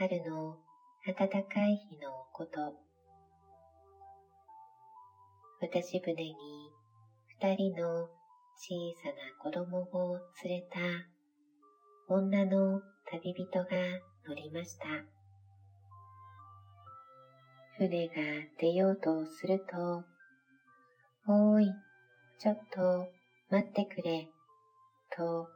[0.00, 0.56] 春の
[1.04, 2.76] 暖かい日のこと。
[5.60, 6.36] 渡し船に
[7.40, 8.08] 二人の
[8.54, 10.78] 小さな子供を連れた
[12.14, 12.80] 女の
[13.10, 13.66] 旅人が
[14.28, 14.86] 乗りました。
[17.76, 18.14] 船が
[18.60, 20.04] 出ようとすると、
[21.26, 21.72] おーい、
[22.38, 23.08] ちょっと
[23.50, 24.28] 待ってくれ、
[25.16, 25.48] と、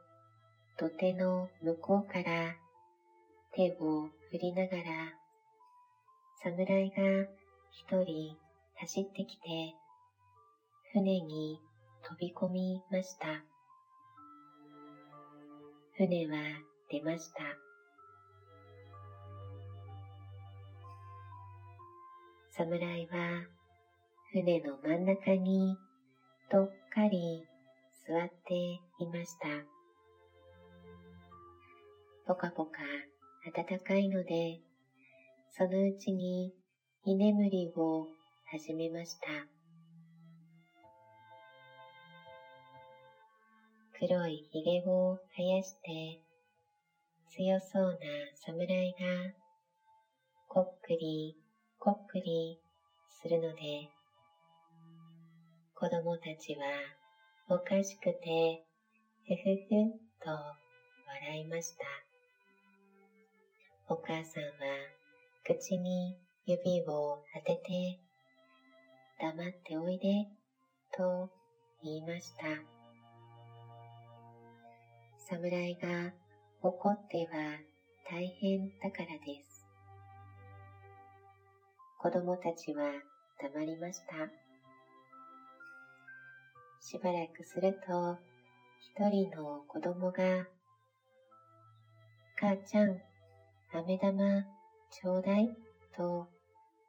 [0.77, 2.57] 土手の向こうから
[3.55, 4.83] 手を振りながら、
[6.41, 6.95] 侍が
[7.69, 8.35] 一人
[8.77, 9.75] 走ってきて、
[10.91, 11.59] 船に
[12.03, 13.27] 飛び込みました。
[15.97, 16.33] 船は
[16.89, 17.43] 出ました。
[22.49, 23.47] 侍は
[24.31, 25.77] 船の真ん中に
[26.51, 27.45] どっかり
[28.07, 29.47] 座っていました。
[32.25, 32.79] ぽかぽか
[33.51, 34.61] 暖かいので、
[35.51, 36.53] そのうちに
[37.03, 38.07] 居眠りを
[38.51, 39.27] 始めました。
[44.05, 46.19] 黒い髭を生やして
[47.29, 47.97] 強そうな
[48.35, 48.97] 侍が
[50.49, 51.37] こっくり
[51.79, 52.59] こっくり
[53.21, 53.87] するので
[55.73, 56.65] 子供たちは
[57.49, 58.61] おかしくて
[59.25, 62.12] ふふふと笑いました。
[63.93, 64.49] お母さんは
[65.45, 67.99] 口に指を当てて
[69.21, 70.25] 黙っておいで
[70.97, 71.29] と
[71.83, 72.45] 言いました。
[75.29, 76.11] 侍が
[76.63, 77.59] 怒っては
[78.09, 79.63] 大変だからです。
[81.99, 82.93] 子供たちは
[83.43, 84.15] 黙りました。
[86.81, 88.17] しばらくすると、
[88.79, 90.47] 一人の子供が、
[92.39, 93.12] 母ちゃん、
[93.73, 94.43] 飴玉
[94.91, 95.49] ちょうだい
[95.95, 96.27] と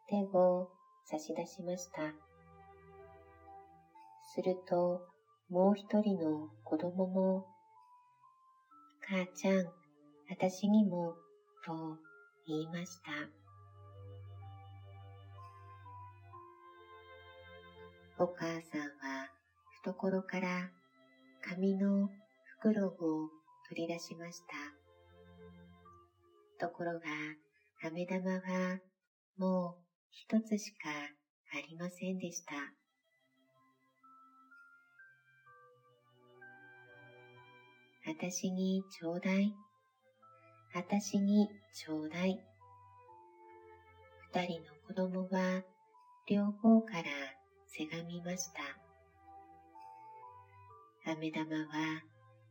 [0.09, 0.69] 手を
[1.05, 2.15] 差し出しました。
[4.35, 5.01] すると、
[5.49, 7.47] もう一人の子供も
[9.07, 9.67] 母ちゃん、
[10.31, 11.15] 私にも、
[11.63, 11.99] と
[12.47, 13.29] 言いました。
[18.19, 19.29] お母さんは
[19.83, 20.71] 懐から
[21.43, 22.09] 紙の
[22.61, 22.93] 袋を
[23.69, 24.55] 取り出しました。
[26.59, 27.01] ところが、
[27.83, 28.81] 飴玉は
[29.37, 29.75] もう
[30.11, 30.89] 一つしか
[31.53, 32.55] ありませんでした。
[38.07, 39.53] あたしにちょうだい。
[40.75, 42.39] あたしにちょうだい。
[44.35, 45.63] 二人の子供は
[46.29, 47.03] 両方から
[47.67, 48.63] せがみました。
[51.13, 52.03] 飴玉は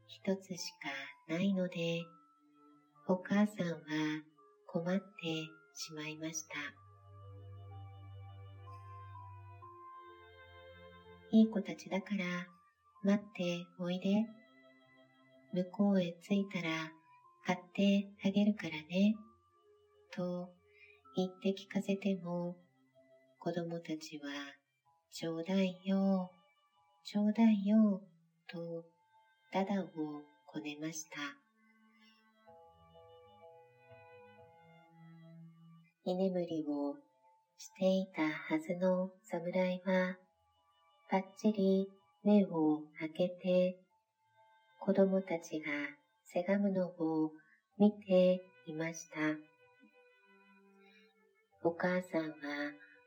[0.07, 0.89] 一つしか
[1.27, 2.03] ないので、
[3.05, 4.23] お母さんは
[4.65, 5.01] 困って
[5.73, 6.55] しまいました。
[11.31, 12.47] いい子たちだから
[13.03, 14.25] 待っておいで。
[15.53, 16.91] 向こうへ着いたら
[17.45, 19.13] 買ってあげるからね、
[20.11, 20.49] と
[21.15, 22.55] 言って聞かせても、
[23.37, 24.29] 子供たちは、
[25.11, 26.31] ちょうだいよ、
[27.03, 28.01] ちょうだいよ、
[28.47, 28.83] と、
[29.51, 29.87] ダダを
[30.47, 31.42] こねました。
[36.05, 36.97] 居眠りを
[37.57, 40.17] していたはずの侍は、
[41.09, 41.87] ぱっちり
[42.25, 43.77] 目を開けて
[44.81, 45.71] 子供たちが
[46.25, 47.31] せがむのを
[47.79, 49.19] 見ていました。
[51.63, 52.33] お母さんは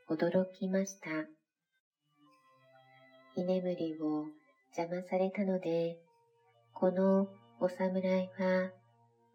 [0.09, 1.11] 驚きました。
[3.37, 4.25] 居眠りを
[4.75, 5.99] 邪魔されたので、
[6.73, 7.29] この
[7.61, 8.71] お侍は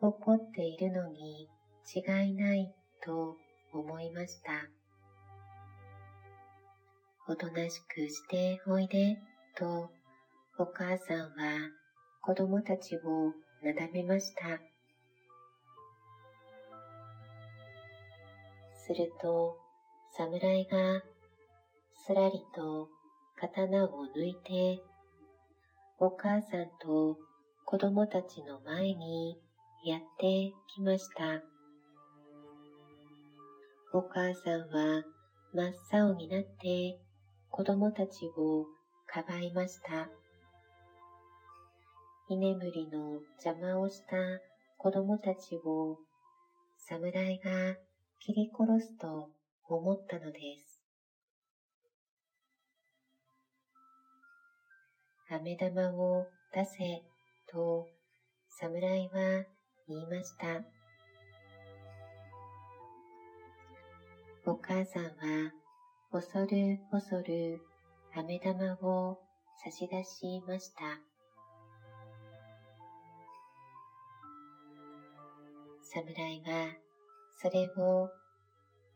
[0.01, 1.47] 怒っているのに
[1.95, 2.73] 違いない
[3.03, 3.35] と
[3.73, 4.51] 思いました。
[7.27, 9.17] おとなしくしておいで
[9.55, 9.89] と
[10.57, 11.71] お母さんは
[12.21, 13.33] 子供たちを
[13.63, 14.59] なだめました。
[18.75, 19.55] すると、
[20.17, 21.01] 侍が
[22.05, 22.89] すらりと
[23.39, 24.83] 刀を抜いて、
[25.99, 27.17] お母さんと
[27.65, 29.39] 子供たちの前に
[29.85, 31.50] やってきました。
[33.93, 35.03] お母さんは
[35.53, 36.97] 真っ青になって
[37.49, 38.65] 子供たちを
[39.05, 40.07] かばいました。
[42.29, 44.15] 居眠りの邪魔をした
[44.77, 45.97] 子供たちを
[46.77, 47.75] 侍が
[48.21, 49.27] 切り殺すと
[49.67, 50.81] 思ったのです。
[55.29, 57.03] 飴玉を出せ
[57.51, 57.87] と
[58.47, 59.43] 侍は
[59.89, 60.80] 言いました。
[64.43, 65.53] お母さんは
[66.11, 67.61] 恐る恐る
[68.15, 69.19] 飴玉を
[69.63, 70.99] 差し出しました。
[75.83, 76.73] 侍は
[77.39, 78.09] それを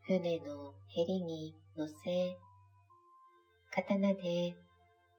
[0.02, 2.36] 船のヘリに乗せ、
[3.70, 4.56] 刀で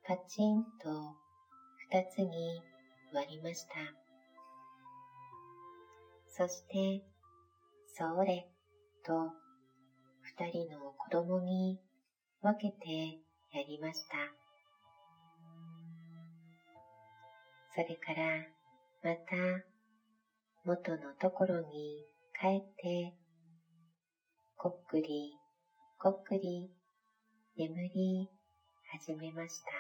[0.06, 1.16] パチンと
[1.90, 2.62] 二つに
[3.14, 3.76] 割りました。
[6.28, 7.02] そして、
[7.96, 8.46] それ
[9.06, 9.47] と
[10.28, 11.80] 二人の子供に
[12.42, 13.18] 分けて
[13.54, 14.18] やりました。
[17.74, 18.46] それから
[19.04, 19.64] また
[20.66, 22.04] 元のところに
[22.40, 23.14] 帰って、
[24.58, 25.34] こっくり
[25.98, 26.70] こっくり
[27.58, 28.30] 眠り
[28.92, 29.72] 始めました。